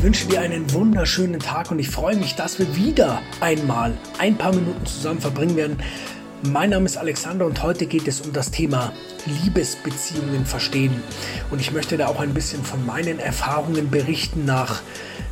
Ich 0.00 0.04
wünsche 0.04 0.28
dir 0.28 0.40
einen 0.40 0.72
wunderschönen 0.72 1.40
Tag 1.40 1.70
und 1.70 1.78
ich 1.78 1.90
freue 1.90 2.16
mich, 2.16 2.34
dass 2.34 2.58
wir 2.58 2.74
wieder 2.74 3.20
einmal 3.40 3.92
ein 4.18 4.38
paar 4.38 4.50
Minuten 4.50 4.86
zusammen 4.86 5.20
verbringen 5.20 5.56
werden. 5.56 5.76
Mein 6.42 6.70
Name 6.70 6.86
ist 6.86 6.96
Alexander 6.96 7.44
und 7.44 7.62
heute 7.62 7.84
geht 7.84 8.08
es 8.08 8.22
um 8.22 8.32
das 8.32 8.50
Thema 8.50 8.94
Liebesbeziehungen 9.26 10.46
verstehen. 10.46 11.02
Und 11.50 11.60
ich 11.60 11.72
möchte 11.72 11.98
da 11.98 12.06
auch 12.06 12.18
ein 12.18 12.32
bisschen 12.32 12.64
von 12.64 12.86
meinen 12.86 13.18
Erfahrungen 13.18 13.90
berichten 13.90 14.46
nach 14.46 14.80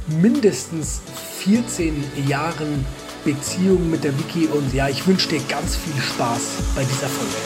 mindestens 0.07 1.01
14 1.39 2.05
Jahren 2.27 2.85
Beziehung 3.25 3.89
mit 3.89 4.05
der 4.05 4.13
Wiki. 4.19 4.49
Und 4.49 4.75
ja, 4.75 4.87
ich 4.91 5.07
wünsche 5.07 5.31
dir 5.31 5.41
ganz 5.49 5.77
viel 5.77 5.99
Spaß 5.99 6.43
bei 6.77 6.85
dieser 6.85 7.09
Folge. 7.09 7.37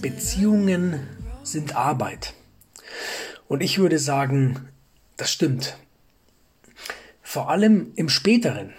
Beziehungen 0.00 1.19
sind 1.52 1.76
Arbeit. 1.76 2.34
Und 3.48 3.62
ich 3.62 3.78
würde 3.78 3.98
sagen, 3.98 4.68
das 5.16 5.32
stimmt. 5.32 5.76
Vor 7.22 7.50
allem 7.50 7.92
im 7.96 8.08
späteren. 8.08 8.72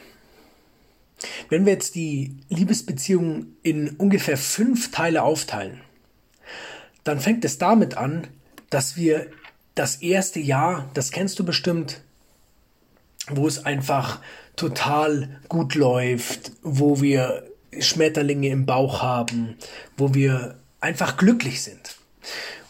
Wenn 1.50 1.66
wir 1.66 1.74
jetzt 1.74 1.96
die 1.96 2.36
Liebesbeziehung 2.50 3.48
in 3.64 3.92
ungefähr 3.92 4.38
fünf 4.38 4.92
Teile 4.92 5.24
aufteilen, 5.24 5.82
dann 7.04 7.20
fängt 7.20 7.46
es 7.46 7.58
damit 7.58 7.98
an, 7.98 8.28
dass 8.70 8.96
wir 8.96 9.28
das 9.76 9.98
erste 9.98 10.40
Jahr, 10.40 10.90
das 10.94 11.12
kennst 11.12 11.40
du 11.40 11.46
bestimmt, 11.46 12.02
wo 13.30 13.48
es 13.48 13.66
einfach 13.66 14.22
total 14.56 15.40
gut 15.48 15.76
läuft, 15.76 16.52
wo 16.62 17.02
wir 17.02 17.48
Schmetterlinge 17.80 18.50
im 18.50 18.66
Bauch 18.66 19.02
haben, 19.02 19.56
wo 19.98 20.14
wir 20.14 20.60
einfach 20.80 21.18
glücklich 21.18 21.62
sind. 21.62 21.96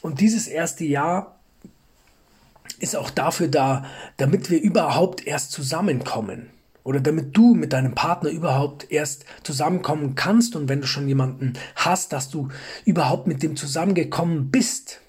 Und 0.01 0.19
dieses 0.19 0.47
erste 0.47 0.83
Jahr 0.83 1.39
ist 2.79 2.95
auch 2.95 3.09
dafür 3.09 3.47
da, 3.47 3.85
damit 4.17 4.49
wir 4.49 4.61
überhaupt 4.61 5.25
erst 5.25 5.51
zusammenkommen 5.51 6.49
oder 6.83 6.99
damit 6.99 7.37
du 7.37 7.53
mit 7.53 7.73
deinem 7.73 7.93
Partner 7.93 8.29
überhaupt 8.29 8.91
erst 8.91 9.25
zusammenkommen 9.43 10.15
kannst 10.15 10.55
und 10.55 10.67
wenn 10.67 10.81
du 10.81 10.87
schon 10.87 11.07
jemanden 11.07 11.53
hast, 11.75 12.11
dass 12.11 12.29
du 12.29 12.49
überhaupt 12.85 13.27
mit 13.27 13.43
dem 13.43 13.55
zusammengekommen 13.55 14.49
bist. 14.49 14.99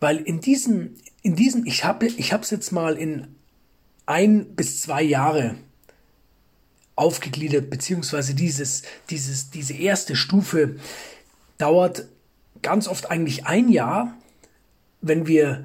Weil 0.00 0.18
in 0.18 0.40
diesem, 0.40 0.94
in 1.22 1.36
diesem, 1.36 1.66
ich 1.66 1.84
habe, 1.84 2.06
ich 2.06 2.32
habe 2.32 2.42
es 2.42 2.50
jetzt 2.50 2.72
mal 2.72 2.96
in 2.96 3.28
ein 4.06 4.54
bis 4.54 4.80
zwei 4.80 5.02
Jahre 5.02 5.56
aufgegliedert, 6.94 7.68
beziehungsweise 7.68 8.34
dieses, 8.34 8.82
dieses, 9.10 9.50
diese 9.50 9.74
erste 9.74 10.16
Stufe 10.16 10.76
dauert 11.58 12.06
ganz 12.62 12.88
oft 12.88 13.10
eigentlich 13.10 13.46
ein 13.46 13.68
Jahr, 13.68 14.14
wenn 15.00 15.26
wir 15.26 15.64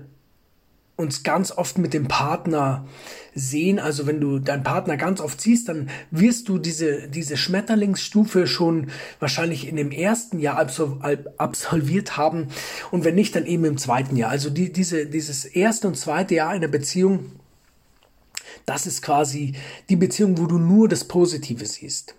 uns 1.01 1.23
ganz 1.23 1.51
oft 1.51 1.77
mit 1.77 1.93
dem 1.93 2.07
Partner 2.07 2.85
sehen. 3.33 3.79
Also 3.79 4.07
wenn 4.07 4.21
du 4.21 4.39
deinen 4.39 4.63
Partner 4.63 4.97
ganz 4.97 5.19
oft 5.19 5.41
siehst, 5.41 5.67
dann 5.67 5.89
wirst 6.11 6.47
du 6.47 6.57
diese, 6.57 7.07
diese 7.07 7.37
Schmetterlingsstufe 7.37 8.47
schon 8.47 8.91
wahrscheinlich 9.19 9.67
in 9.67 9.75
dem 9.75 9.91
ersten 9.91 10.39
Jahr 10.39 10.57
absolviert 10.57 12.17
haben 12.17 12.47
und 12.91 13.03
wenn 13.03 13.15
nicht, 13.15 13.35
dann 13.35 13.45
eben 13.45 13.65
im 13.65 13.77
zweiten 13.77 14.15
Jahr. 14.15 14.29
Also 14.29 14.49
die, 14.49 14.71
diese, 14.71 15.07
dieses 15.07 15.45
erste 15.45 15.87
und 15.87 15.97
zweite 15.97 16.35
Jahr 16.35 16.49
einer 16.49 16.67
Beziehung, 16.67 17.31
das 18.65 18.85
ist 18.85 19.01
quasi 19.01 19.53
die 19.89 19.95
Beziehung, 19.95 20.37
wo 20.37 20.45
du 20.45 20.57
nur 20.57 20.87
das 20.87 21.05
Positive 21.05 21.65
siehst. 21.65 22.15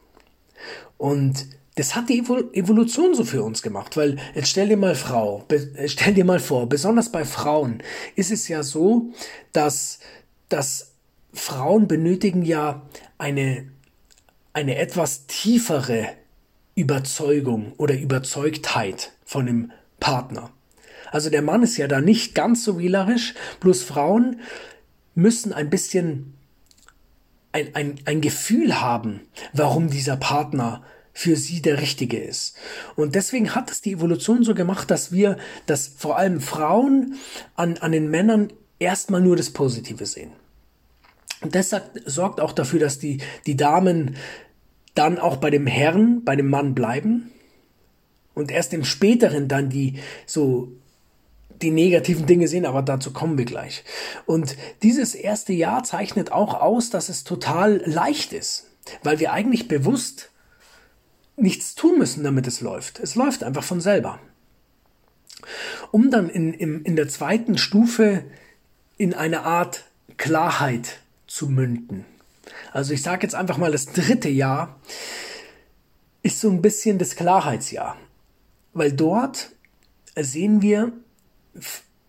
Und 0.99 1.47
das 1.75 1.95
hat 1.95 2.11
die 2.11 2.19
Evolution 2.19 3.15
so 3.15 3.25
für 3.25 3.43
uns 3.43 3.63
gemacht, 3.63 3.97
weil 3.97 4.19
jetzt 4.35 4.49
stell 4.49 4.69
dir 4.69 4.77
mal 4.77 4.95
Frau, 4.95 5.45
äh, 5.49 5.89
stell 5.89 6.15
dir 6.15 6.25
mal 6.25 6.41
vor, 6.41 6.69
besonders 6.69 7.11
bei 7.11 7.25
Frauen 7.25 7.83
ist 8.15 8.31
es 8.31 8.49
ja 8.49 8.63
so, 8.63 9.11
dass, 9.53 9.99
dass 10.49 10.93
Frauen 11.33 11.89
benötigen 11.89 12.43
ja 12.43 12.83
eine, 13.17 13.69
eine 14.53 14.77
etwas 14.77 15.27
tiefere 15.27 16.09
Überzeugung 16.75 17.73
oder 17.79 17.99
Überzeugtheit 17.99 19.13
von 19.25 19.47
dem 19.47 19.73
Partner. 19.99 20.51
Also 21.11 21.31
der 21.31 21.43
Mann 21.43 21.63
ist 21.63 21.77
ja 21.77 21.89
da 21.89 22.01
nicht 22.01 22.35
ganz 22.35 22.65
so 22.65 22.79
wählerisch, 22.79 23.35
bloß 23.61 23.83
Frauen 23.83 24.41
müssen 25.15 25.53
ein 25.53 25.71
bisschen 25.71 26.35
ein, 27.53 27.75
ein, 27.75 27.95
ein 28.05 28.21
Gefühl 28.21 28.81
haben, 28.81 29.21
warum 29.53 29.89
dieser 29.89 30.17
Partner 30.17 30.83
für 31.13 31.37
sie 31.37 31.61
der 31.61 31.81
richtige 31.81 32.19
ist. 32.19 32.57
Und 32.97 33.15
deswegen 33.15 33.55
hat 33.55 33.71
es 33.71 33.81
die 33.81 33.93
Evolution 33.93 34.45
so 34.45 34.55
gemacht, 34.55 34.91
dass 34.91 35.13
wir, 35.13 35.37
dass 35.67 35.89
vor 35.89 36.17
allem 36.17 36.41
Frauen 36.41 37.17
an, 37.55 37.77
an 37.79 37.93
den 37.93 38.11
Männern 38.11 38.53
erstmal 38.79 39.21
nur 39.21 39.37
das 39.37 39.51
Positive 39.51 40.07
sehen. 40.07 40.33
Und 41.43 41.55
das 41.55 41.71
sagt, 41.71 42.01
sorgt 42.07 42.41
auch 42.41 42.53
dafür, 42.53 42.81
dass 42.81 42.99
die, 42.99 43.19
die 43.47 43.57
Damen 43.57 44.17
dann 44.95 45.19
auch 45.19 45.37
bei 45.37 45.51
dem 45.51 45.67
Herrn, 45.67 46.25
bei 46.25 46.37
dem 46.37 46.49
Mann 46.49 46.75
bleiben 46.75 47.31
und 48.35 48.51
erst 48.51 48.73
im 48.73 48.85
späteren 48.85 49.49
dann 49.49 49.69
die 49.69 49.99
so 50.27 50.73
die 51.61 51.71
negativen 51.71 52.27
Dinge 52.27 52.49
sehen, 52.49 52.67
aber 52.67 52.83
dazu 52.83 53.13
kommen 53.13 53.39
wir 53.39 53.45
gleich. 53.45 53.85
Und 54.27 54.57
dieses 54.83 55.15
erste 55.15 55.53
Jahr 55.53 55.85
zeichnet 55.85 56.33
auch 56.33 56.61
aus, 56.61 56.91
dass 56.91 57.09
es 57.09 57.25
total 57.25 57.83
leicht 57.87 58.33
ist, 58.33 58.67
weil 59.05 59.21
wir 59.21 59.33
eigentlich 59.33 59.69
bewusst 59.69 60.32
nichts 61.37 61.75
tun 61.75 61.99
müssen, 61.99 62.25
damit 62.25 62.47
es 62.47 62.61
läuft. 62.61 63.01
Es 63.01 63.15
läuft 63.15 63.43
einfach 63.43 63.65
von 63.65 63.81
selber. 63.81 64.21
Um 65.91 66.11
dann 66.11 66.29
in, 66.29 66.53
in, 66.53 66.83
in 66.83 66.97
der 66.97 67.09
zweiten 67.09 67.59
Stufe 67.59 68.25
in 68.97 69.15
eine 69.15 69.43
Art 69.43 69.85
Klarheit 70.17 70.99
zu 71.27 71.49
münden. 71.49 72.05
Also 72.73 72.93
ich 72.93 73.03
sage 73.03 73.23
jetzt 73.23 73.35
einfach 73.35 73.59
mal, 73.59 73.73
das 73.73 73.87
dritte 73.87 74.29
Jahr 74.29 74.81
ist 76.23 76.41
so 76.41 76.51
ein 76.51 76.63
bisschen 76.63 76.99
das 76.99 77.17
Klarheitsjahr. 77.17 77.97
Weil 78.73 78.93
dort 78.93 79.51
sehen 80.17 80.63
wir 80.63 80.93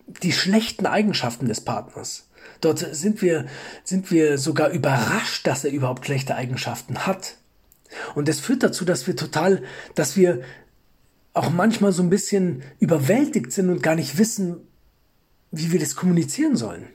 die 0.06 0.32
schlechten 0.32 0.86
Eigenschaften 0.86 1.48
des 1.48 1.62
Partners. 1.62 2.28
Dort 2.60 2.78
sind 2.78 3.22
wir, 3.22 3.46
sind 3.82 4.10
wir 4.10 4.38
sogar 4.38 4.70
überrascht, 4.70 5.46
dass 5.46 5.64
er 5.64 5.70
überhaupt 5.70 6.06
schlechte 6.06 6.34
Eigenschaften 6.34 7.06
hat. 7.06 7.36
Und 8.14 8.28
das 8.28 8.40
führt 8.40 8.62
dazu, 8.62 8.84
dass 8.84 9.06
wir 9.06 9.16
total, 9.16 9.62
dass 9.94 10.16
wir 10.16 10.42
auch 11.32 11.50
manchmal 11.50 11.92
so 11.92 12.02
ein 12.02 12.10
bisschen 12.10 12.62
überwältigt 12.78 13.52
sind 13.52 13.70
und 13.70 13.82
gar 13.82 13.96
nicht 13.96 14.18
wissen, 14.18 14.56
wie 15.50 15.72
wir 15.72 15.80
das 15.80 15.96
kommunizieren 15.96 16.56
sollen. 16.56 16.86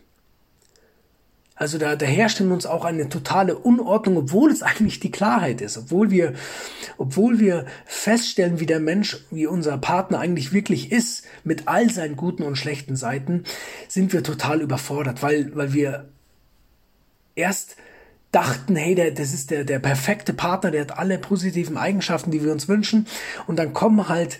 Also 1.60 1.78
da, 1.78 1.98
da 1.98 2.06
herrscht 2.06 2.40
in 2.40 2.54
uns 2.54 2.66
auch 2.66 2.86
eine 2.86 3.10
totale 3.10 3.58
Unordnung, 3.58 4.16
obwohl 4.16 4.50
es 4.50 4.64
eigentlich 4.64 5.02
die 5.02 5.12
Klarheit 5.12 5.60
ist, 5.60 5.78
obwohl 5.78 6.10
wir, 6.10 6.34
obwohl 6.98 7.40
wir 7.40 7.66
feststellen, 7.86 8.62
wie 8.62 8.66
der 8.66 8.80
Mensch, 8.80 9.26
wie 9.30 9.46
unser 9.46 9.78
Partner 9.78 10.20
eigentlich 10.20 10.54
wirklich 10.54 10.94
ist, 10.94 11.26
mit 11.44 11.68
all 11.68 11.90
seinen 11.90 12.16
guten 12.16 12.44
und 12.44 12.56
schlechten 12.56 12.96
Seiten, 12.96 13.44
sind 13.90 14.14
wir 14.14 14.24
total 14.24 14.62
überfordert, 14.62 15.22
weil, 15.22 15.54
weil 15.54 15.74
wir 15.74 16.08
erst 17.36 17.76
dachten, 18.32 18.76
hey, 18.76 18.96
der, 18.96 19.12
das 19.12 19.34
ist 19.34 19.52
der, 19.52 19.64
der 19.64 19.80
perfekte 19.80 20.34
Partner, 20.34 20.72
der 20.72 20.82
hat 20.82 20.98
alle 20.98 21.18
positiven 21.18 21.78
Eigenschaften, 21.78 22.32
die 22.32 22.44
wir 22.44 22.52
uns 22.52 22.68
wünschen. 22.68 23.08
Und 23.48 23.58
dann 23.58 23.74
kommen 23.74 24.08
halt 24.08 24.40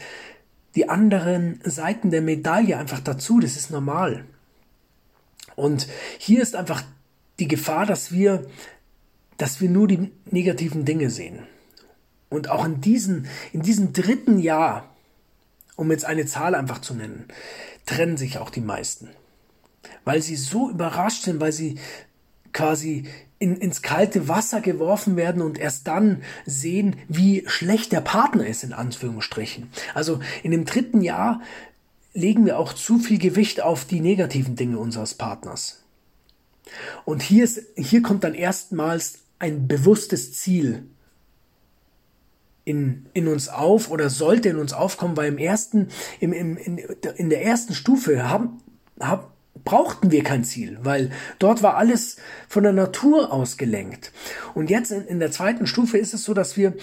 die 0.76 0.90
anderen 0.90 1.60
Seiten 1.64 2.12
der 2.12 2.22
Medaille 2.22 2.78
einfach 2.78 3.00
dazu. 3.00 3.40
Das 3.40 3.56
ist 3.56 3.72
normal. 3.72 4.26
Und 5.56 5.88
hier 6.20 6.42
ist 6.42 6.56
einfach 6.56 6.84
die 7.40 7.48
Gefahr, 7.48 7.86
dass 7.86 8.12
wir, 8.12 8.46
dass 9.38 9.60
wir 9.60 9.70
nur 9.70 9.88
die 9.88 10.12
negativen 10.30 10.86
Dinge 10.86 11.10
sehen. 11.10 11.40
Und 12.30 12.50
auch 12.50 12.66
in 12.66 12.82
diesem, 12.82 13.26
in 13.54 13.62
diesem 13.62 13.92
dritten 13.92 14.38
Jahr, 14.38 14.94
um 15.76 15.90
jetzt 15.92 16.06
eine 16.06 16.26
Zahl 16.28 16.54
einfach 16.54 16.80
zu 16.80 16.94
nennen, 16.94 17.26
trennen 17.86 18.18
sich 18.18 18.38
auch 18.38 18.52
die 18.52 18.62
meisten. 18.62 19.10
Weil 20.06 20.22
sie 20.22 20.36
so 20.36 20.70
überrascht 20.70 21.24
sind, 21.24 21.40
weil 21.40 21.52
sie 21.52 21.80
quasi 22.54 23.08
in, 23.40 23.56
ins 23.56 23.82
kalte 23.82 24.28
Wasser 24.28 24.62
geworfen 24.62 25.16
werden 25.16 25.42
und 25.42 25.58
erst 25.58 25.88
dann 25.88 26.24
sehen, 26.46 26.98
wie 27.08 27.44
schlecht 27.48 27.92
der 27.94 28.02
Partner 28.02 28.46
ist, 28.46 28.64
in 28.64 28.74
Anführungsstrichen. 28.74 29.70
Also 29.94 30.20
in 30.44 30.52
dem 30.52 30.66
dritten 30.66 31.02
Jahr 31.02 31.42
legen 32.14 32.46
wir 32.46 32.60
auch 32.60 32.74
zu 32.74 33.00
viel 33.00 33.18
Gewicht 33.18 33.62
auf 33.62 33.86
die 33.86 34.02
negativen 34.02 34.56
Dinge 34.56 34.78
unseres 34.78 35.14
Partners. 35.14 35.84
Und 37.06 37.22
hier, 37.22 37.46
ist, 37.46 37.62
hier 37.76 38.02
kommt 38.02 38.24
dann 38.24 38.36
erstmals 38.36 39.20
ein 39.40 39.68
bewusstes 39.68 40.34
Ziel 40.34 40.86
in, 42.66 43.08
in 43.14 43.28
uns 43.28 43.48
auf 43.48 43.90
oder 43.90 44.10
sollte 44.10 44.50
in 44.50 44.58
uns 44.58 44.74
aufkommen, 44.74 45.18
weil 45.18 45.30
im 45.30 45.38
ersten, 45.38 45.88
im, 46.20 46.34
im, 46.34 46.58
in, 46.58 46.78
in 46.78 47.30
der 47.30 47.44
ersten 47.44 47.74
Stufe 47.74 48.30
haben, 48.30 48.62
haben, 49.00 49.24
brauchten 49.70 50.10
wir 50.10 50.24
kein 50.24 50.44
Ziel, 50.44 50.80
weil 50.82 51.12
dort 51.38 51.62
war 51.62 51.78
alles 51.78 52.18
von 52.48 52.64
der 52.64 52.74
Natur 52.74 53.32
aus 53.32 53.56
gelenkt. 53.56 54.12
Und 54.56 54.72
jetzt 54.72 54.92
in, 54.92 55.06
in 55.06 55.20
der 55.20 55.32
zweiten 55.32 55.68
Stufe 55.68 56.00
ist 56.00 56.16
es 56.16 56.24
so, 56.24 56.34
dass 56.34 56.58
wir 56.58 56.74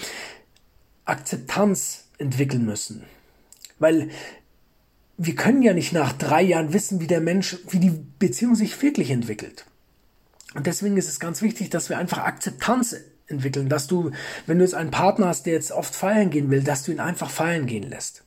Akzeptanz 1.03 2.05
entwickeln 2.17 2.65
müssen. 2.65 3.03
Weil 3.77 4.09
wir 5.17 5.35
können 5.35 5.63
ja 5.63 5.73
nicht 5.73 5.91
nach 5.91 6.13
drei 6.13 6.41
Jahren 6.41 6.71
wissen, 6.71 7.01
wie 7.01 7.07
der 7.07 7.19
Mensch, 7.19 7.57
wie 7.69 7.79
die 7.79 7.99
Beziehung 8.19 8.55
sich 8.55 8.81
wirklich 8.81 9.11
entwickelt. 9.11 9.65
Und 10.55 10.65
deswegen 10.65 10.95
ist 10.95 11.09
es 11.09 11.19
ganz 11.19 11.41
wichtig, 11.41 11.69
dass 11.69 11.89
wir 11.89 11.97
einfach 11.97 12.19
Akzeptanz 12.19 12.95
entwickeln, 13.27 13.67
dass 13.67 13.87
du, 13.87 14.11
wenn 14.45 14.59
du 14.59 14.63
jetzt 14.63 14.75
einen 14.75 14.91
Partner 14.91 15.27
hast, 15.27 15.45
der 15.45 15.53
jetzt 15.53 15.73
oft 15.73 15.93
feiern 15.93 16.29
gehen 16.29 16.49
will, 16.51 16.63
dass 16.63 16.83
du 16.83 16.93
ihn 16.93 17.01
einfach 17.01 17.29
feiern 17.29 17.65
gehen 17.65 17.83
lässt. 17.83 18.23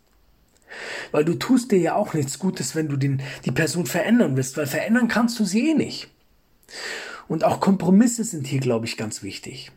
Weil 1.12 1.24
du 1.24 1.34
tust 1.34 1.72
dir 1.72 1.78
ja 1.78 1.94
auch 1.94 2.14
nichts 2.14 2.38
Gutes, 2.38 2.74
wenn 2.74 2.88
du 2.88 2.96
den, 2.96 3.22
die 3.44 3.52
Person 3.52 3.86
verändern 3.86 4.36
willst, 4.36 4.56
weil 4.56 4.66
verändern 4.66 5.08
kannst 5.08 5.38
du 5.38 5.44
sie 5.44 5.70
eh 5.70 5.74
nicht. 5.74 6.08
Und 7.28 7.44
auch 7.44 7.60
Kompromisse 7.60 8.24
sind 8.24 8.46
hier, 8.46 8.60
glaube 8.60 8.86
ich, 8.86 8.96
ganz 8.96 9.22
wichtig. 9.22 9.70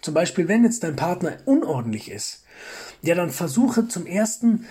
Zum 0.00 0.14
Beispiel, 0.14 0.48
wenn 0.48 0.64
jetzt 0.64 0.84
dein 0.84 0.96
Partner 0.96 1.38
unordentlich 1.44 2.10
ist, 2.10 2.44
ja, 3.02 3.14
dann 3.14 3.30
versuche 3.30 3.88
zum 3.88 4.06
ersten 4.06 4.66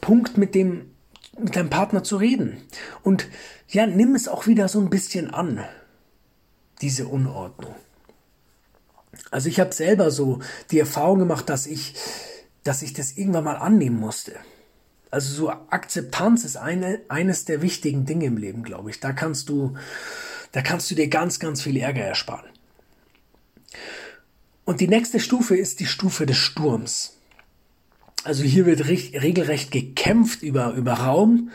Punkt 0.00 0.38
mit 0.38 0.54
dem, 0.54 0.90
mit 1.38 1.56
deinem 1.56 1.70
Partner 1.70 2.02
zu 2.02 2.16
reden. 2.16 2.58
Und 3.02 3.28
ja, 3.68 3.86
nimm 3.86 4.14
es 4.14 4.28
auch 4.28 4.46
wieder 4.46 4.68
so 4.68 4.80
ein 4.80 4.90
bisschen 4.90 5.32
an, 5.32 5.64
diese 6.80 7.06
Unordnung. 7.06 7.74
Also 9.30 9.48
ich 9.48 9.60
habe 9.60 9.74
selber 9.74 10.10
so 10.10 10.40
die 10.70 10.78
Erfahrung 10.78 11.18
gemacht, 11.18 11.48
dass 11.48 11.66
ich, 11.66 11.94
dass 12.64 12.82
ich 12.82 12.92
das 12.92 13.12
irgendwann 13.12 13.44
mal 13.44 13.56
annehmen 13.56 13.98
musste. 13.98 14.36
Also 15.10 15.34
so 15.34 15.50
Akzeptanz 15.50 16.44
ist 16.44 16.56
eine, 16.56 17.00
eines 17.08 17.44
der 17.44 17.62
wichtigen 17.62 18.04
Dinge 18.04 18.26
im 18.26 18.36
Leben, 18.36 18.62
glaube 18.62 18.90
ich. 18.90 19.00
Da 19.00 19.12
kannst 19.12 19.48
du, 19.48 19.76
da 20.52 20.62
kannst 20.62 20.90
du 20.90 20.94
dir 20.94 21.08
ganz, 21.08 21.40
ganz 21.40 21.62
viel 21.62 21.76
Ärger 21.78 22.02
ersparen. 22.02 22.50
Und 24.64 24.80
die 24.80 24.88
nächste 24.88 25.18
Stufe 25.18 25.56
ist 25.56 25.80
die 25.80 25.86
Stufe 25.86 26.26
des 26.26 26.36
Sturms. 26.36 27.16
Also 28.24 28.42
hier 28.42 28.66
wird 28.66 28.86
regelrecht 28.86 29.70
gekämpft 29.70 30.42
über, 30.42 30.74
über 30.74 30.92
Raum. 30.92 31.50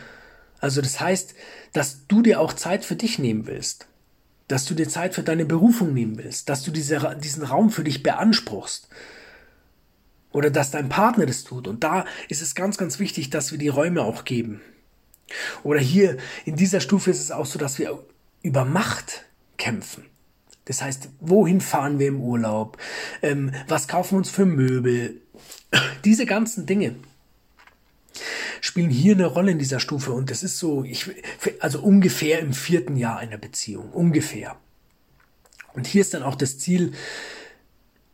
Also 0.60 0.82
das 0.82 1.00
heißt, 1.00 1.36
dass 1.74 2.08
du 2.08 2.24
dir 2.24 2.40
auch 2.40 2.54
Zeit 2.54 2.86
für 2.86 2.96
dich 2.96 3.20
nehmen 3.20 3.46
willst. 3.46 3.88
Dass 4.48 4.66
du 4.66 4.74
dir 4.74 4.90
Zeit 4.90 5.14
für 5.14 5.22
deine 5.22 5.46
Berufung 5.46 5.94
nehmen 5.94 6.18
willst. 6.18 6.50
Dass 6.50 6.64
du 6.64 6.72
diese, 6.72 7.16
diesen 7.22 7.44
Raum 7.44 7.70
für 7.70 7.84
dich 7.84 8.02
beanspruchst. 8.02 8.88
Oder 10.34 10.50
dass 10.50 10.72
dein 10.72 10.90
Partner 10.90 11.26
das 11.26 11.46
tut. 11.46 11.68
Und 11.68 11.84
da 11.84 12.06
ist 12.28 12.42
es 12.42 12.56
ganz, 12.56 12.78
ganz 12.78 13.00
wichtig, 13.00 13.30
dass 13.30 13.52
wir 13.52 13.60
die 13.60 13.70
Räume 13.70 14.02
auch 14.02 14.26
geben. 14.26 14.62
Oder 15.64 15.80
hier 15.80 16.18
in 16.44 16.58
dieser 16.58 16.82
Stufe 16.82 17.12
ist 17.12 17.22
es 17.22 17.32
auch 17.32 17.46
so, 17.46 17.58
dass 17.58 17.80
wir 17.80 18.04
über 18.42 18.66
Macht 18.66 19.26
kämpfen. 19.58 20.06
Das 20.66 20.82
heißt, 20.82 21.10
wohin 21.20 21.62
fahren 21.62 22.00
wir 22.00 22.08
im 22.08 22.22
Urlaub? 22.22 22.78
Ähm, 23.22 23.52
was 23.68 23.88
kaufen 23.88 24.12
wir 24.12 24.18
uns 24.18 24.30
für 24.30 24.46
Möbel? 24.46 25.22
Diese 26.06 26.26
ganzen 26.26 26.66
Dinge 26.66 26.96
spielen 28.62 28.90
hier 28.90 29.16
eine 29.16 29.26
Rolle 29.26 29.52
in 29.52 29.60
dieser 29.60 29.80
Stufe 29.80 30.14
und 30.14 30.30
das 30.30 30.42
ist 30.42 30.58
so, 30.58 30.84
ich, 30.84 31.10
also 31.60 31.82
ungefähr 31.82 32.40
im 32.40 32.54
vierten 32.54 32.96
Jahr 32.96 33.18
einer 33.18 33.38
Beziehung, 33.38 33.92
ungefähr. 33.92 34.56
Und 35.74 35.88
hier 35.88 36.02
ist 36.02 36.14
dann 36.14 36.24
auch 36.24 36.36
das 36.36 36.60
Ziel, 36.60 36.94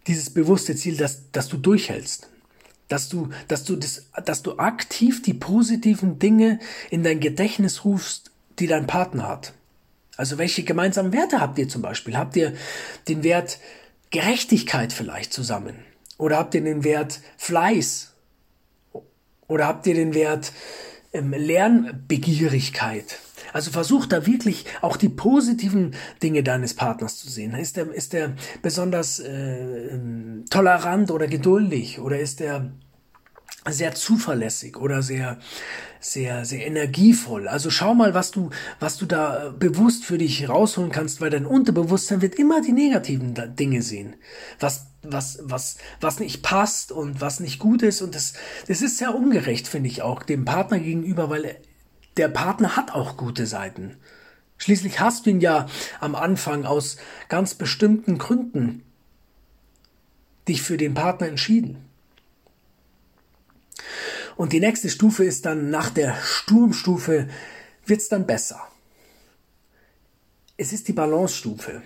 dieses 0.08 0.30
bewusste 0.30 0.76
Ziel, 0.76 0.98
dass, 0.98 1.32
dass 1.32 1.48
du 1.48 1.58
durchhältst. 1.58 2.30
Dass 2.88 3.10
du, 3.10 3.30
dass 3.48 3.66
du 3.66 3.76
das, 3.76 4.08
dass 4.26 4.42
du 4.42 4.58
aktiv 4.58 5.22
die 5.22 5.36
positiven 5.36 6.18
Dinge 6.18 6.60
in 6.90 7.04
dein 7.04 7.20
Gedächtnis 7.20 7.86
rufst, 7.86 8.32
die 8.58 8.68
dein 8.68 8.88
Partner 8.88 9.28
hat. 9.28 9.54
Also 10.18 10.38
welche 10.38 10.64
gemeinsamen 10.64 11.14
Werte 11.14 11.40
habt 11.40 11.60
ihr 11.60 11.70
zum 11.70 11.82
Beispiel? 11.82 12.18
Habt 12.18 12.36
ihr 12.36 12.54
den 13.08 13.24
Wert 13.24 13.60
Gerechtigkeit 14.10 14.92
vielleicht 14.92 15.32
zusammen? 15.32 15.76
Oder 16.18 16.38
habt 16.38 16.56
ihr 16.56 16.62
den 16.62 16.84
Wert 16.84 17.22
Fleiß? 17.38 18.12
Oder 19.48 19.68
habt 19.68 19.88
ihr 19.88 19.94
den 19.94 20.14
Wert 20.14 20.52
ähm, 21.14 21.32
Lernbegierigkeit? 21.32 23.20
Also 23.54 23.72
versuch 23.72 24.06
da 24.06 24.26
wirklich 24.26 24.66
auch 24.82 24.98
die 24.98 25.10
positiven 25.10 25.96
Dinge 26.22 26.44
deines 26.44 26.74
Partners 26.74 27.18
zu 27.18 27.30
sehen. 27.30 27.54
Ist 27.54 27.78
er, 27.78 27.92
ist 27.94 28.14
er 28.14 28.34
besonders 28.62 29.20
äh, 29.20 29.88
ähm, 29.88 30.46
tolerant 30.50 31.12
oder 31.12 31.28
geduldig? 31.28 32.00
Oder 32.00 32.20
ist 32.20 32.42
er 32.42 32.72
sehr 33.68 33.94
zuverlässig 33.94 34.78
oder 34.78 35.02
sehr 35.02 35.38
sehr 36.00 36.46
sehr 36.46 36.66
energievoll. 36.66 37.50
Also 37.50 37.70
schau 37.70 37.94
mal, 37.94 38.14
was 38.14 38.32
du 38.32 38.50
was 38.80 38.98
du 38.98 39.06
da 39.06 39.54
bewusst 39.58 40.06
für 40.06 40.18
dich 40.18 40.48
rausholen 40.48 40.92
kannst, 40.92 41.20
weil 41.20 41.30
dein 41.30 41.46
Unterbewusstsein 41.46 42.22
wird 42.22 42.36
immer 42.36 42.62
die 42.62 42.72
negativen 42.72 43.36
Dinge 43.56 43.82
sehen. 43.82 44.16
Was 44.60 44.88
was 45.04 45.40
was 45.44 45.78
was 46.00 46.20
nicht 46.20 46.42
passt 46.42 46.92
und 46.92 47.20
was 47.20 47.42
nicht 47.42 47.60
gut 47.60 47.84
ist 47.84 48.02
und 48.02 48.16
das 48.16 48.34
das 48.68 48.82
ist 48.82 48.98
sehr 48.98 49.14
ungerecht, 49.14 49.68
finde 49.68 49.90
ich 49.90 50.02
auch 50.02 50.24
dem 50.24 50.46
Partner 50.46 50.80
gegenüber, 50.80 51.30
weil 51.30 51.58
der 52.20 52.28
Partner 52.28 52.76
hat 52.76 52.92
auch 52.92 53.16
gute 53.16 53.48
Seiten. 53.48 53.96
Schließlich 54.58 55.00
hast 55.00 55.26
du 55.26 55.30
ihn 55.30 55.40
ja 55.40 55.68
am 56.02 56.16
Anfang 56.16 56.66
aus 56.66 56.98
ganz 57.30 57.56
bestimmten 57.56 58.18
Gründen 58.18 58.84
dich 60.46 60.62
für 60.62 60.76
den 60.76 60.94
Partner 60.94 61.28
entschieden. 61.28 61.78
Und 64.36 64.52
die 64.52 64.60
nächste 64.60 64.90
Stufe 64.90 65.24
ist 65.24 65.46
dann 65.46 65.70
nach 65.70 65.90
der 65.90 66.14
Sturmstufe 66.22 67.30
wird 67.86 68.02
es 68.02 68.10
dann 68.10 68.28
besser. 68.28 68.68
Es 70.58 70.74
ist 70.74 70.90
die 70.90 70.94
Balance-Stufe. 70.94 71.82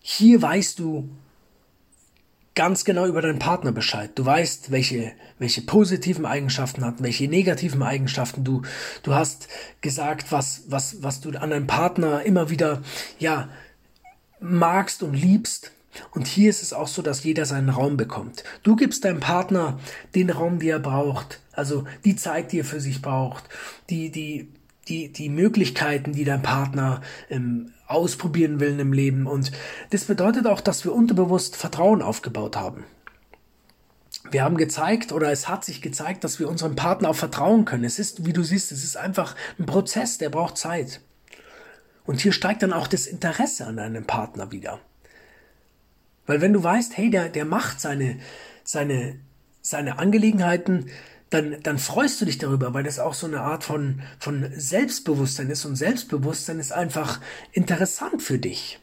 Hier 0.00 0.42
weißt 0.42 0.80
du 0.80 1.08
ganz 2.54 2.84
genau 2.84 3.06
über 3.06 3.22
deinen 3.22 3.38
Partner 3.38 3.72
Bescheid. 3.72 4.10
Du 4.14 4.24
weißt, 4.24 4.70
welche, 4.70 5.12
welche 5.38 5.62
positiven 5.62 6.26
Eigenschaften 6.26 6.84
hat, 6.84 7.02
welche 7.02 7.28
negativen 7.28 7.82
Eigenschaften 7.82 8.44
du, 8.44 8.62
du 9.02 9.14
hast 9.14 9.48
gesagt, 9.80 10.32
was, 10.32 10.64
was, 10.68 11.02
was 11.02 11.20
du 11.20 11.30
an 11.30 11.50
deinem 11.50 11.66
Partner 11.66 12.22
immer 12.22 12.50
wieder, 12.50 12.82
ja, 13.18 13.48
magst 14.40 15.02
und 15.02 15.14
liebst. 15.14 15.72
Und 16.12 16.26
hier 16.26 16.48
ist 16.48 16.62
es 16.62 16.72
auch 16.72 16.88
so, 16.88 17.02
dass 17.02 17.24
jeder 17.24 17.44
seinen 17.44 17.68
Raum 17.68 17.96
bekommt. 17.96 18.44
Du 18.62 18.76
gibst 18.76 19.04
deinem 19.04 19.20
Partner 19.20 19.78
den 20.14 20.30
Raum, 20.30 20.58
den 20.58 20.70
er 20.70 20.78
braucht, 20.78 21.40
also 21.52 21.84
die 22.04 22.16
Zeit, 22.16 22.52
die 22.52 22.60
er 22.60 22.64
für 22.64 22.80
sich 22.80 23.02
braucht, 23.02 23.44
die, 23.90 24.10
die, 24.10 24.48
die, 24.92 25.08
die 25.10 25.28
Möglichkeiten, 25.30 26.12
die 26.12 26.24
dein 26.24 26.42
Partner 26.42 27.00
ähm, 27.30 27.72
ausprobieren 27.86 28.60
will 28.60 28.78
im 28.78 28.92
Leben. 28.92 29.26
Und 29.26 29.52
das 29.90 30.04
bedeutet 30.04 30.46
auch, 30.46 30.60
dass 30.60 30.84
wir 30.84 30.92
unterbewusst 30.92 31.56
Vertrauen 31.56 32.02
aufgebaut 32.02 32.56
haben. 32.56 32.84
Wir 34.30 34.44
haben 34.44 34.56
gezeigt 34.56 35.12
oder 35.12 35.32
es 35.32 35.48
hat 35.48 35.64
sich 35.64 35.80
gezeigt, 35.80 36.24
dass 36.24 36.38
wir 36.38 36.48
unserem 36.48 36.76
Partner 36.76 37.08
auch 37.08 37.16
vertrauen 37.16 37.64
können. 37.64 37.84
Es 37.84 37.98
ist, 37.98 38.26
wie 38.26 38.32
du 38.32 38.42
siehst, 38.42 38.70
es 38.70 38.84
ist 38.84 38.96
einfach 38.96 39.34
ein 39.58 39.66
Prozess, 39.66 40.18
der 40.18 40.28
braucht 40.28 40.58
Zeit. 40.58 41.00
Und 42.04 42.20
hier 42.20 42.32
steigt 42.32 42.62
dann 42.62 42.72
auch 42.72 42.86
das 42.86 43.06
Interesse 43.06 43.66
an 43.66 43.76
deinem 43.78 44.04
Partner 44.04 44.52
wieder. 44.52 44.78
Weil 46.26 46.40
wenn 46.40 46.52
du 46.52 46.62
weißt, 46.62 46.96
hey, 46.96 47.10
der, 47.10 47.28
der 47.30 47.44
macht 47.44 47.80
seine, 47.80 48.18
seine, 48.62 49.18
seine 49.60 49.98
Angelegenheiten, 49.98 50.90
dann, 51.32 51.56
dann 51.62 51.78
freust 51.78 52.20
du 52.20 52.26
dich 52.26 52.38
darüber, 52.38 52.74
weil 52.74 52.84
das 52.84 52.98
auch 52.98 53.14
so 53.14 53.26
eine 53.26 53.40
Art 53.40 53.64
von, 53.64 54.02
von 54.18 54.50
Selbstbewusstsein 54.54 55.48
ist. 55.48 55.64
Und 55.64 55.76
Selbstbewusstsein 55.76 56.58
ist 56.58 56.72
einfach 56.72 57.20
interessant 57.52 58.22
für 58.22 58.38
dich. 58.38 58.80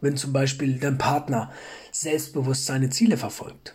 Wenn 0.00 0.16
zum 0.16 0.32
Beispiel 0.32 0.78
dein 0.78 0.98
Partner 0.98 1.52
selbstbewusst 1.92 2.66
seine 2.66 2.90
Ziele 2.90 3.16
verfolgt. 3.16 3.74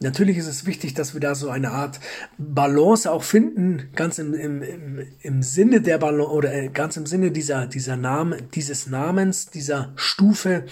Natürlich 0.00 0.36
ist 0.36 0.48
es 0.48 0.66
wichtig, 0.66 0.94
dass 0.94 1.14
wir 1.14 1.20
da 1.20 1.36
so 1.36 1.48
eine 1.48 1.70
Art 1.70 2.00
Balance 2.38 3.10
auch 3.10 3.22
finden, 3.22 3.90
ganz 3.94 4.18
im, 4.18 4.34
im, 4.34 5.06
im, 5.20 5.42
Sinne 5.44 5.80
der 5.80 5.98
Balance 5.98 6.32
oder 6.32 6.52
äh, 6.52 6.68
ganz 6.70 6.96
im 6.96 7.06
Sinne 7.06 7.30
dieser, 7.30 7.66
dieser 7.66 7.96
Name, 7.96 8.38
dieses 8.54 8.88
Namens, 8.88 9.50
dieser 9.50 9.92
Stufe, 9.94 10.64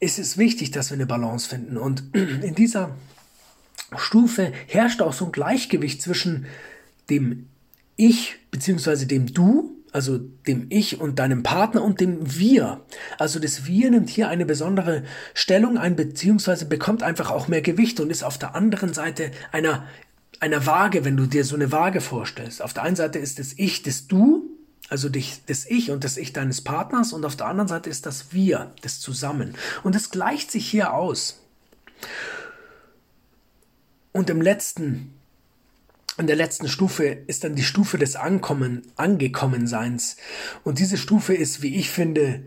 ist 0.00 0.18
es 0.18 0.38
wichtig, 0.38 0.70
dass 0.70 0.90
wir 0.90 0.94
eine 0.94 1.06
Balance 1.06 1.48
finden. 1.48 1.76
Und 1.76 2.14
in 2.14 2.54
dieser 2.54 2.96
Stufe 3.98 4.52
herrscht 4.66 5.02
auch 5.02 5.12
so 5.12 5.26
ein 5.26 5.32
Gleichgewicht 5.32 6.02
zwischen 6.02 6.46
dem 7.10 7.48
Ich 7.96 8.36
bzw. 8.50 9.06
dem 9.06 9.32
Du, 9.32 9.76
also 9.92 10.18
dem 10.18 10.66
Ich 10.70 11.00
und 11.00 11.18
deinem 11.18 11.42
Partner 11.42 11.82
und 11.82 12.00
dem 12.00 12.38
Wir. 12.38 12.80
Also 13.18 13.38
das 13.38 13.66
Wir 13.66 13.90
nimmt 13.90 14.08
hier 14.08 14.28
eine 14.28 14.46
besondere 14.46 15.04
Stellung 15.34 15.78
ein, 15.78 15.96
beziehungsweise 15.96 16.66
bekommt 16.66 17.02
einfach 17.02 17.30
auch 17.30 17.48
mehr 17.48 17.62
Gewicht 17.62 18.00
und 18.00 18.10
ist 18.10 18.24
auf 18.24 18.38
der 18.38 18.54
anderen 18.54 18.94
Seite 18.94 19.30
einer, 19.52 19.86
einer 20.40 20.66
Waage, 20.66 21.04
wenn 21.04 21.16
du 21.16 21.26
dir 21.26 21.44
so 21.44 21.54
eine 21.54 21.72
Waage 21.72 22.00
vorstellst. 22.00 22.62
Auf 22.62 22.72
der 22.72 22.84
einen 22.84 22.96
Seite 22.96 23.18
ist 23.18 23.38
das 23.38 23.52
Ich, 23.56 23.82
das 23.82 24.06
Du 24.06 24.48
also 24.92 25.08
dich, 25.08 25.40
das 25.46 25.64
Ich 25.64 25.90
und 25.90 26.04
das 26.04 26.18
Ich 26.18 26.34
deines 26.34 26.60
Partners 26.60 27.14
und 27.14 27.24
auf 27.24 27.34
der 27.34 27.46
anderen 27.46 27.66
Seite 27.66 27.88
ist 27.88 28.04
das 28.04 28.34
Wir, 28.34 28.72
das 28.82 29.00
Zusammen. 29.00 29.54
Und 29.82 29.96
es 29.96 30.10
gleicht 30.10 30.50
sich 30.50 30.68
hier 30.68 30.92
aus. 30.92 31.40
Und 34.12 34.30
im 34.30 34.40
letzten, 34.40 35.14
in 36.18 36.26
der 36.26 36.36
letzten 36.36 36.68
Stufe 36.68 37.04
ist 37.04 37.44
dann 37.44 37.54
die 37.54 37.64
Stufe 37.64 37.98
des 37.98 38.16
Ankommen, 38.16 38.82
Angekommenseins. 38.96 40.16
Und 40.64 40.78
diese 40.78 40.96
Stufe 40.98 41.34
ist, 41.34 41.62
wie 41.62 41.76
ich 41.76 41.90
finde, 41.90 42.42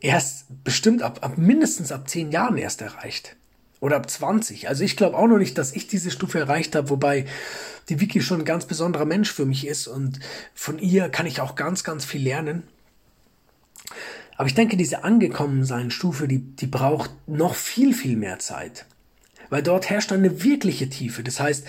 erst 0.00 0.46
bestimmt 0.64 1.02
ab, 1.02 1.20
ab 1.22 1.38
mindestens 1.38 1.92
ab 1.92 2.08
zehn 2.08 2.30
Jahren 2.30 2.58
erst 2.58 2.82
erreicht. 2.82 3.36
oder 3.80 3.96
ab 3.96 4.10
20. 4.10 4.68
Also 4.68 4.84
ich 4.84 4.96
glaube 4.96 5.16
auch 5.16 5.28
noch 5.28 5.38
nicht, 5.38 5.56
dass 5.56 5.72
ich 5.72 5.86
diese 5.86 6.10
Stufe 6.10 6.38
erreicht 6.38 6.74
habe, 6.74 6.90
wobei 6.90 7.26
die 7.88 8.00
Vicky 8.00 8.20
schon 8.20 8.40
ein 8.40 8.44
ganz 8.44 8.66
besonderer 8.66 9.04
Mensch 9.04 9.32
für 9.32 9.46
mich 9.46 9.66
ist 9.66 9.86
und 9.86 10.18
von 10.54 10.78
ihr 10.78 11.08
kann 11.08 11.26
ich 11.26 11.40
auch 11.40 11.54
ganz, 11.54 11.84
ganz 11.84 12.04
viel 12.04 12.22
lernen. 12.22 12.64
Aber 14.36 14.46
ich 14.46 14.54
denke, 14.54 14.76
diese 14.76 15.04
Angekommensein-Stufe, 15.04 16.28
die, 16.28 16.38
die 16.38 16.66
braucht 16.66 17.10
noch 17.26 17.54
viel, 17.54 17.94
viel 17.94 18.16
mehr 18.16 18.38
Zeit. 18.38 18.86
Weil 19.50 19.62
dort 19.62 19.88
herrscht 19.88 20.12
eine 20.12 20.42
wirkliche 20.42 20.88
Tiefe. 20.88 21.22
Das 21.22 21.40
heißt, 21.40 21.66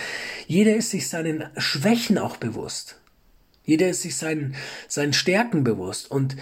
jeder 0.48 0.76
ist 0.76 0.92
sich 0.92 1.08
seinen 1.08 1.46
Schwächen 1.58 2.18
auch 2.18 2.38
bewusst. 2.38 3.00
Jeder 3.64 3.90
ist 3.90 4.02
sich 4.02 4.18
seinen, 4.18 4.56
seinen 4.88 5.14
Stärken 5.14 5.64
bewusst. 5.64 6.10
Und 6.12 6.36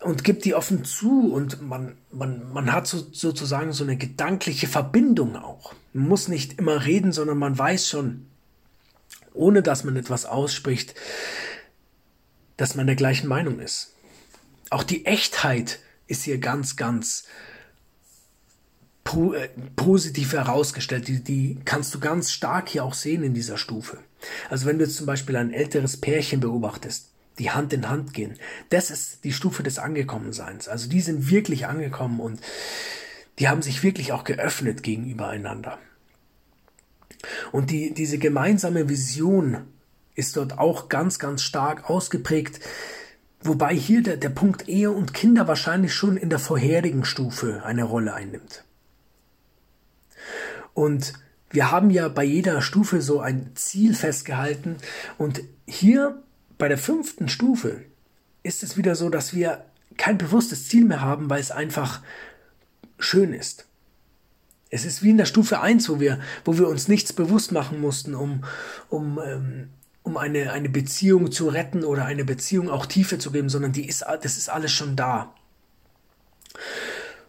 und 0.00 0.24
gibt 0.24 0.44
die 0.46 0.54
offen 0.54 0.84
zu 0.84 1.30
und 1.32 1.60
man, 1.60 1.96
man, 2.10 2.50
man 2.52 2.72
hat 2.72 2.86
so, 2.86 3.04
sozusagen 3.12 3.72
so 3.72 3.84
eine 3.84 3.96
gedankliche 3.96 4.66
Verbindung 4.66 5.36
auch. 5.36 5.74
Man 5.92 6.08
muss 6.08 6.28
nicht 6.28 6.58
immer 6.58 6.86
reden, 6.86 7.12
sondern 7.12 7.38
man 7.38 7.58
weiß 7.58 7.88
schon, 7.88 8.26
ohne 9.34 9.62
dass 9.62 9.84
man 9.84 9.96
etwas 9.96 10.24
ausspricht, 10.24 10.94
dass 12.56 12.74
man 12.74 12.86
der 12.86 12.96
gleichen 12.96 13.28
Meinung 13.28 13.60
ist. 13.60 13.94
Auch 14.70 14.82
die 14.82 15.04
Echtheit 15.04 15.80
ist 16.06 16.24
hier 16.24 16.38
ganz, 16.38 16.76
ganz 16.76 17.24
po 19.10 19.32
äh, 19.32 19.48
positiv 19.74 20.34
herausgestellt. 20.34 21.08
Die, 21.08 21.22
die 21.22 21.58
kannst 21.64 21.92
du 21.94 21.98
ganz 21.98 22.30
stark 22.30 22.68
hier 22.68 22.84
auch 22.84 22.94
sehen 22.94 23.24
in 23.24 23.34
dieser 23.34 23.58
Stufe. 23.58 23.98
Also 24.48 24.66
wenn 24.66 24.78
du 24.78 24.84
jetzt 24.84 24.96
zum 24.96 25.06
Beispiel 25.06 25.34
ein 25.36 25.52
älteres 25.52 25.96
Pärchen 25.96 26.38
beobachtest, 26.38 27.10
die 27.40 27.50
Hand 27.50 27.72
in 27.72 27.88
Hand 27.88 28.12
gehen. 28.14 28.34
Das 28.68 28.90
ist 28.90 29.24
die 29.24 29.32
Stufe 29.32 29.62
des 29.62 29.78
Angekommenseins. 29.78 30.68
Also 30.68 30.88
die 30.88 31.00
sind 31.00 31.28
wirklich 31.28 31.66
angekommen 31.66 32.20
und 32.20 32.40
die 33.38 33.48
haben 33.48 33.62
sich 33.62 33.82
wirklich 33.82 34.12
auch 34.12 34.22
geöffnet 34.22 34.82
gegenüber 34.84 35.28
einander. 35.28 35.78
Und 37.50 37.70
die, 37.70 37.92
diese 37.92 38.18
gemeinsame 38.18 38.88
Vision 38.88 39.62
ist 40.14 40.36
dort 40.36 40.58
auch 40.58 40.88
ganz, 40.88 41.18
ganz 41.18 41.42
stark 41.42 41.90
ausgeprägt, 41.90 42.60
wobei 43.40 43.74
hier 43.74 44.02
der, 44.02 44.18
der 44.18 44.28
Punkt 44.28 44.68
Ehe 44.68 44.90
und 44.90 45.14
Kinder 45.14 45.48
wahrscheinlich 45.48 45.94
schon 45.94 46.16
in 46.16 46.30
der 46.30 46.38
vorherigen 46.38 47.04
Stufe 47.04 47.62
eine 47.64 47.84
Rolle 47.84 48.14
einnimmt. 48.14 48.64
Und 50.80 51.12
wir 51.50 51.70
haben 51.70 51.90
ja 51.90 52.08
bei 52.08 52.24
jeder 52.24 52.62
Stufe 52.62 53.02
so 53.02 53.20
ein 53.20 53.50
Ziel 53.54 53.92
festgehalten 53.92 54.78
und 55.18 55.42
hier 55.66 56.22
bei 56.56 56.68
der 56.68 56.78
fünften 56.78 57.28
Stufe 57.28 57.82
ist 58.42 58.62
es 58.62 58.78
wieder 58.78 58.94
so, 58.94 59.10
dass 59.10 59.34
wir 59.34 59.62
kein 59.98 60.16
bewusstes 60.16 60.68
Ziel 60.68 60.86
mehr 60.86 61.02
haben, 61.02 61.28
weil 61.28 61.38
es 61.38 61.50
einfach 61.50 62.00
schön 62.98 63.34
ist. 63.34 63.66
Es 64.70 64.86
ist 64.86 65.02
wie 65.02 65.10
in 65.10 65.18
der 65.18 65.26
Stufe 65.26 65.60
1, 65.60 65.86
wo 65.90 66.00
wir, 66.00 66.18
wo 66.46 66.56
wir 66.56 66.66
uns 66.66 66.88
nichts 66.88 67.12
bewusst 67.12 67.52
machen 67.52 67.78
mussten, 67.78 68.14
um, 68.14 68.42
um, 68.88 69.20
ähm, 69.22 69.68
um 70.02 70.16
eine, 70.16 70.50
eine 70.50 70.70
Beziehung 70.70 71.30
zu 71.30 71.48
retten 71.48 71.84
oder 71.84 72.06
eine 72.06 72.24
Beziehung 72.24 72.70
auch 72.70 72.86
Tiefe 72.86 73.18
zu 73.18 73.32
geben, 73.32 73.50
sondern 73.50 73.72
die 73.72 73.86
ist, 73.86 74.02
das 74.22 74.38
ist 74.38 74.48
alles 74.48 74.72
schon 74.72 74.96
da. 74.96 75.34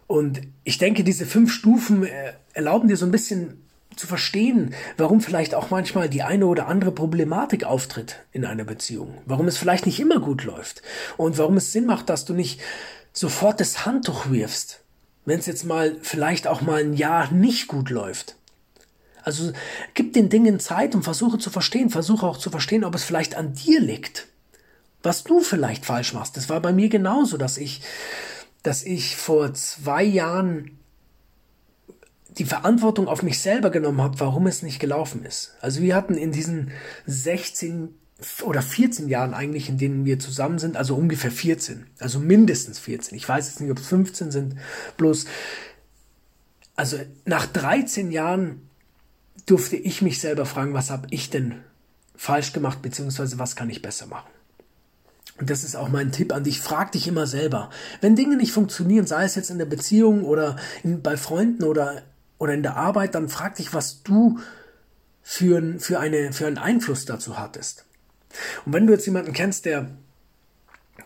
Und 0.06 0.40
ich 0.64 0.78
denke, 0.78 1.04
diese 1.04 1.26
fünf 1.26 1.52
Stufen 1.52 2.04
äh, 2.04 2.32
erlauben 2.54 2.88
dir 2.88 2.96
so 2.96 3.06
ein 3.06 3.12
bisschen 3.12 3.62
zu 3.96 4.06
verstehen, 4.06 4.74
warum 4.96 5.20
vielleicht 5.20 5.54
auch 5.54 5.70
manchmal 5.70 6.08
die 6.08 6.22
eine 6.22 6.46
oder 6.46 6.66
andere 6.66 6.92
Problematik 6.92 7.64
auftritt 7.64 8.16
in 8.32 8.44
einer 8.44 8.64
Beziehung, 8.64 9.18
warum 9.26 9.48
es 9.48 9.58
vielleicht 9.58 9.86
nicht 9.86 10.00
immer 10.00 10.18
gut 10.18 10.44
läuft 10.44 10.82
und 11.16 11.38
warum 11.38 11.56
es 11.56 11.72
Sinn 11.72 11.86
macht, 11.86 12.08
dass 12.08 12.24
du 12.24 12.34
nicht 12.34 12.60
sofort 13.12 13.60
das 13.60 13.84
Handtuch 13.84 14.30
wirfst, 14.30 14.80
wenn 15.24 15.38
es 15.38 15.46
jetzt 15.46 15.64
mal 15.64 15.96
vielleicht 16.00 16.46
auch 16.46 16.62
mal 16.62 16.80
ein 16.80 16.94
Jahr 16.94 17.30
nicht 17.32 17.68
gut 17.68 17.90
läuft. 17.90 18.36
Also 19.24 19.52
gib 19.94 20.14
den 20.14 20.28
Dingen 20.28 20.58
Zeit 20.58 20.94
und 20.94 21.02
versuche 21.02 21.38
zu 21.38 21.50
verstehen, 21.50 21.90
versuche 21.90 22.26
auch 22.26 22.38
zu 22.38 22.50
verstehen, 22.50 22.84
ob 22.84 22.94
es 22.94 23.04
vielleicht 23.04 23.36
an 23.36 23.54
dir 23.54 23.80
liegt, 23.80 24.26
was 25.02 25.22
du 25.22 25.40
vielleicht 25.40 25.84
falsch 25.84 26.12
machst. 26.12 26.36
Das 26.36 26.48
war 26.48 26.60
bei 26.60 26.72
mir 26.72 26.88
genauso, 26.88 27.36
dass 27.36 27.56
ich, 27.56 27.82
dass 28.62 28.82
ich 28.82 29.16
vor 29.16 29.54
zwei 29.54 30.02
Jahren 30.02 30.78
die 32.38 32.44
Verantwortung 32.44 33.08
auf 33.08 33.22
mich 33.22 33.40
selber 33.40 33.70
genommen 33.70 34.00
habe, 34.00 34.20
warum 34.20 34.46
es 34.46 34.62
nicht 34.62 34.80
gelaufen 34.80 35.24
ist. 35.24 35.54
Also 35.60 35.82
wir 35.82 35.94
hatten 35.94 36.14
in 36.14 36.32
diesen 36.32 36.70
16 37.06 37.94
oder 38.42 38.62
14 38.62 39.08
Jahren 39.08 39.34
eigentlich, 39.34 39.68
in 39.68 39.78
denen 39.78 40.04
wir 40.04 40.18
zusammen 40.18 40.58
sind, 40.58 40.76
also 40.76 40.94
ungefähr 40.94 41.30
14, 41.30 41.86
also 41.98 42.20
mindestens 42.20 42.78
14. 42.78 43.16
Ich 43.16 43.28
weiß 43.28 43.48
jetzt 43.48 43.60
nicht, 43.60 43.70
ob 43.70 43.78
es 43.78 43.86
15 43.86 44.30
sind, 44.30 44.56
bloß, 44.96 45.26
also 46.76 46.98
nach 47.24 47.46
13 47.46 48.10
Jahren 48.12 48.68
durfte 49.46 49.76
ich 49.76 50.02
mich 50.02 50.20
selber 50.20 50.46
fragen, 50.46 50.72
was 50.72 50.90
habe 50.90 51.08
ich 51.10 51.30
denn 51.30 51.56
falsch 52.14 52.52
gemacht, 52.52 52.80
beziehungsweise 52.80 53.38
was 53.38 53.56
kann 53.56 53.70
ich 53.70 53.82
besser 53.82 54.06
machen. 54.06 54.30
Und 55.38 55.50
das 55.50 55.64
ist 55.64 55.74
auch 55.74 55.88
mein 55.88 56.12
Tipp 56.12 56.32
an 56.32 56.44
dich. 56.44 56.60
Frag 56.60 56.92
dich 56.92 57.08
immer 57.08 57.26
selber. 57.26 57.70
Wenn 58.00 58.14
Dinge 58.14 58.36
nicht 58.36 58.52
funktionieren, 58.52 59.06
sei 59.06 59.24
es 59.24 59.34
jetzt 59.34 59.50
in 59.50 59.58
der 59.58 59.64
Beziehung 59.64 60.24
oder 60.24 60.56
in, 60.84 61.02
bei 61.02 61.16
Freunden 61.16 61.64
oder 61.64 62.02
oder 62.42 62.54
in 62.54 62.64
der 62.64 62.76
Arbeit, 62.76 63.14
dann 63.14 63.28
frag 63.28 63.54
dich, 63.54 63.72
was 63.72 64.02
du 64.02 64.40
für, 65.22 65.78
für, 65.78 66.00
eine, 66.00 66.32
für 66.32 66.48
einen 66.48 66.58
Einfluss 66.58 67.04
dazu 67.04 67.38
hattest. 67.38 67.84
Und 68.66 68.72
wenn 68.72 68.88
du 68.88 68.92
jetzt 68.92 69.06
jemanden 69.06 69.32
kennst, 69.32 69.64
der, 69.64 69.92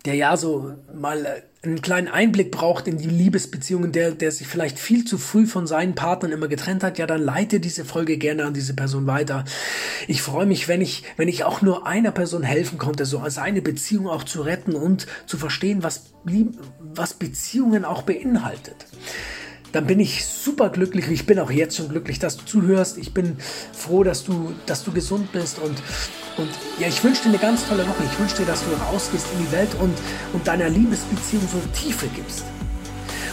der 0.06 0.14
ja 0.14 0.38
so 0.38 0.72
mal 0.94 1.42
einen 1.62 1.82
kleinen 1.82 2.08
Einblick 2.08 2.50
braucht 2.50 2.88
in 2.88 2.96
die 2.96 3.10
Liebesbeziehungen, 3.10 3.92
der, 3.92 4.12
der 4.12 4.32
sich 4.32 4.46
vielleicht 4.46 4.78
viel 4.78 5.04
zu 5.04 5.18
früh 5.18 5.46
von 5.46 5.66
seinen 5.66 5.94
Partnern 5.94 6.32
immer 6.32 6.48
getrennt 6.48 6.82
hat, 6.82 6.96
ja, 6.96 7.06
dann 7.06 7.20
leite 7.20 7.60
diese 7.60 7.84
Folge 7.84 8.16
gerne 8.16 8.46
an 8.46 8.54
diese 8.54 8.72
Person 8.72 9.06
weiter. 9.06 9.44
Ich 10.08 10.22
freue 10.22 10.46
mich, 10.46 10.68
wenn 10.68 10.80
ich, 10.80 11.04
wenn 11.18 11.28
ich 11.28 11.44
auch 11.44 11.60
nur 11.60 11.86
einer 11.86 12.12
Person 12.12 12.44
helfen 12.44 12.78
konnte, 12.78 13.04
so 13.04 13.22
seine 13.28 13.60
Beziehung 13.60 14.08
auch 14.08 14.24
zu 14.24 14.40
retten 14.40 14.74
und 14.74 15.06
zu 15.26 15.36
verstehen, 15.36 15.82
was, 15.82 16.14
was 16.80 17.12
Beziehungen 17.12 17.84
auch 17.84 18.00
beinhaltet 18.00 18.86
dann 19.76 19.86
bin 19.86 20.00
ich 20.00 20.24
super 20.24 20.70
glücklich. 20.70 21.10
Ich 21.10 21.26
bin 21.26 21.38
auch 21.38 21.50
jetzt 21.50 21.76
schon 21.76 21.90
glücklich, 21.90 22.18
dass 22.18 22.38
du 22.38 22.46
zuhörst. 22.46 22.96
Ich 22.96 23.12
bin 23.12 23.36
froh, 23.74 24.04
dass 24.04 24.24
du, 24.24 24.54
dass 24.64 24.84
du 24.84 24.90
gesund 24.90 25.32
bist 25.32 25.58
und, 25.58 25.76
und 26.38 26.48
ja, 26.78 26.88
ich 26.88 27.04
wünsche 27.04 27.24
dir 27.24 27.28
eine 27.28 27.38
ganz 27.38 27.68
tolle 27.68 27.86
Woche. 27.86 28.02
Ich 28.10 28.18
wünsche 28.18 28.36
dir, 28.36 28.46
dass 28.46 28.64
du 28.64 28.70
rausgehst 28.90 29.26
in 29.34 29.44
die 29.44 29.52
Welt 29.52 29.68
und, 29.78 29.92
und 30.32 30.48
deiner 30.48 30.70
Liebesbeziehung 30.70 31.42
so 31.52 31.58
Tiefe 31.78 32.06
gibst. 32.14 32.44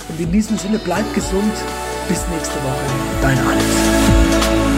Und 0.09 0.19
in 0.19 0.33
diesem 0.33 0.57
Sinne, 0.57 0.81
bleib 0.83 1.05
gesund. 1.15 1.53
Bis 2.09 2.19
nächste 2.27 2.55
Woche. 2.55 3.21
Dein 3.21 3.39
Alex. 3.39 4.72